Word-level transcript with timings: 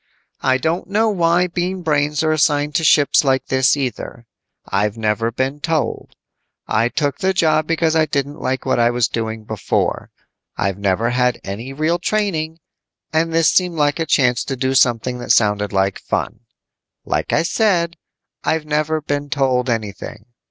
"I 0.41 0.57
don't 0.57 0.87
know 0.89 1.11
why 1.11 1.45
Bean 1.45 1.83
Brains 1.83 2.23
are 2.23 2.31
assigned 2.31 2.73
to 2.73 2.83
ships 2.83 3.23
like 3.23 3.45
this 3.49 3.77
either. 3.77 4.25
I've 4.67 4.97
never 4.97 5.31
been 5.31 5.59
told. 5.59 6.15
I 6.65 6.89
took 6.89 7.19
the 7.19 7.35
job 7.35 7.67
because 7.67 7.95
I 7.95 8.07
didn't 8.07 8.39
like 8.41 8.65
what 8.65 8.79
I 8.79 8.89
was 8.89 9.07
doing 9.07 9.43
before. 9.43 10.09
I've 10.57 10.79
never 10.79 11.11
had 11.11 11.39
any 11.43 11.71
real 11.71 11.99
training, 11.99 12.57
and 13.13 13.31
this 13.31 13.49
seemed 13.51 13.75
like 13.75 13.99
a 13.99 14.07
chance 14.07 14.43
to 14.45 14.55
do 14.55 14.73
something 14.73 15.19
that 15.19 15.29
sounded 15.31 15.71
like 15.71 15.99
fun. 15.99 16.39
"Like 17.05 17.31
I 17.31 17.43
said, 17.43 17.95
I've 18.43 18.65
never 18.65 19.01
been 19.01 19.29
told 19.29 19.69
anything. 19.69 20.25